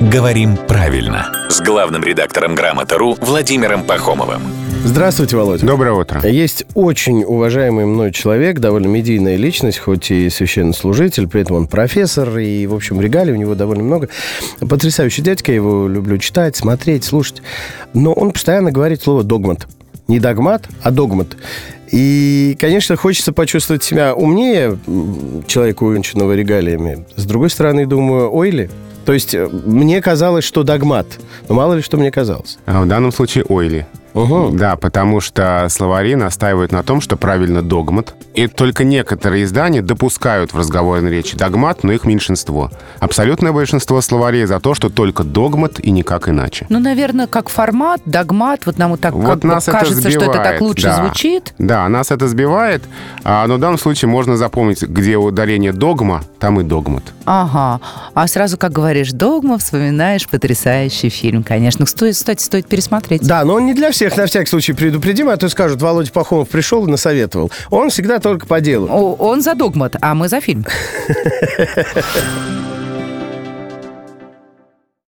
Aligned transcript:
«Говорим 0.00 0.56
правильно» 0.56 1.30
с 1.50 1.60
главным 1.60 2.02
редактором 2.02 2.54
«Грамота.ру» 2.54 3.18
Владимиром 3.20 3.84
Пахомовым. 3.84 4.40
Здравствуйте, 4.82 5.36
Володя. 5.36 5.66
Доброе 5.66 5.92
утро. 5.92 6.26
Есть 6.26 6.64
очень 6.72 7.22
уважаемый 7.22 7.84
мной 7.84 8.10
человек, 8.10 8.60
довольно 8.60 8.86
медийная 8.86 9.36
личность, 9.36 9.78
хоть 9.78 10.10
и 10.10 10.30
священнослужитель, 10.30 11.28
при 11.28 11.42
этом 11.42 11.56
он 11.56 11.66
профессор, 11.66 12.38
и, 12.38 12.66
в 12.66 12.74
общем, 12.74 12.98
регалий 12.98 13.34
у 13.34 13.36
него 13.36 13.54
довольно 13.54 13.82
много. 13.82 14.08
Потрясающий 14.60 15.20
дядька, 15.20 15.52
я 15.52 15.56
его 15.56 15.86
люблю 15.86 16.16
читать, 16.16 16.56
смотреть, 16.56 17.04
слушать. 17.04 17.42
Но 17.92 18.14
он 18.14 18.32
постоянно 18.32 18.72
говорит 18.72 19.02
слово 19.02 19.22
«догмат». 19.22 19.68
Не 20.08 20.18
догмат, 20.18 20.66
а 20.82 20.92
догмат. 20.92 21.36
И, 21.92 22.56
конечно, 22.58 22.96
хочется 22.96 23.34
почувствовать 23.34 23.84
себя 23.84 24.14
умнее 24.14 24.78
человека, 25.46 25.82
увенчанного 25.82 26.34
регалиями. 26.34 27.04
С 27.16 27.26
другой 27.26 27.50
стороны, 27.50 27.84
думаю, 27.84 28.34
ой 28.34 28.50
ли, 28.50 28.70
то 29.04 29.12
есть 29.12 29.34
э, 29.34 29.48
мне 29.48 30.00
казалось, 30.00 30.44
что 30.44 30.62
догмат. 30.62 31.06
Но 31.48 31.54
мало 31.54 31.74
ли, 31.74 31.82
что 31.82 31.96
мне 31.96 32.10
казалось. 32.10 32.58
А 32.66 32.82
в 32.82 32.88
данном 32.88 33.12
случае 33.12 33.44
ойли. 33.48 33.86
Угу. 34.14 34.50
Да, 34.52 34.76
потому 34.76 35.20
что 35.20 35.66
словари 35.70 36.14
настаивают 36.14 36.72
на 36.72 36.82
том, 36.82 37.00
что 37.00 37.16
правильно 37.16 37.62
догмат. 37.62 38.14
И 38.34 38.46
только 38.46 38.84
некоторые 38.84 39.44
издания 39.44 39.82
допускают 39.82 40.52
в 40.52 40.58
разговорной 40.58 41.10
речи 41.10 41.36
догмат, 41.36 41.84
но 41.84 41.92
их 41.92 42.04
меньшинство. 42.04 42.70
Абсолютное 42.98 43.52
большинство 43.52 44.00
словарей 44.00 44.46
за 44.46 44.60
то, 44.60 44.74
что 44.74 44.88
только 44.88 45.24
догмат 45.24 45.80
и 45.80 45.90
никак 45.90 46.28
иначе. 46.28 46.66
Ну, 46.68 46.78
наверное, 46.78 47.26
как 47.26 47.48
формат, 47.48 48.00
догмат, 48.04 48.66
вот 48.66 48.78
нам 48.78 48.92
вот 48.92 49.00
так 49.00 49.14
Вот 49.14 49.26
как 49.26 49.38
бы 49.40 49.48
нас 49.48 49.68
это 49.68 49.78
кажется, 49.78 50.10
что 50.10 50.24
это 50.24 50.32
так 50.32 50.32
сбивает, 50.32 50.60
лучше 50.60 50.82
да. 50.84 50.96
звучит. 50.96 51.54
Да, 51.58 51.88
нас 51.88 52.10
это 52.10 52.28
сбивает, 52.28 52.82
а, 53.24 53.46
но 53.46 53.56
в 53.56 53.58
данном 53.58 53.78
случае 53.78 54.08
можно 54.08 54.36
запомнить, 54.36 54.82
где 54.82 55.16
ударение 55.16 55.72
догма, 55.72 56.22
там 56.38 56.60
и 56.60 56.64
догмат. 56.64 57.04
Ага. 57.32 57.80
А 58.12 58.26
сразу, 58.26 58.58
как 58.58 58.72
говоришь, 58.72 59.12
догма, 59.12 59.56
вспоминаешь 59.56 60.28
потрясающий 60.28 61.10
фильм, 61.10 61.44
конечно. 61.44 61.86
Стоит, 61.86 62.16
кстати, 62.16 62.42
стоит 62.42 62.66
пересмотреть. 62.66 63.22
Да, 63.22 63.44
но 63.44 63.54
он 63.54 63.66
не 63.66 63.74
для 63.74 63.92
всех, 63.92 64.16
на 64.16 64.26
всякий 64.26 64.50
случай 64.50 64.72
предупредим, 64.72 65.28
а 65.28 65.36
то 65.36 65.48
скажут, 65.48 65.80
Володя 65.80 66.10
Пахомов 66.10 66.48
пришел 66.48 66.84
и 66.88 66.90
насоветовал. 66.90 67.52
Он 67.70 67.90
всегда 67.90 68.18
только 68.18 68.48
по 68.48 68.60
делу. 68.60 68.88
О, 68.90 69.14
Он 69.14 69.42
за 69.42 69.54
догмат, 69.54 69.94
а 70.00 70.16
мы 70.16 70.28
за 70.28 70.40
фильм. 70.40 70.66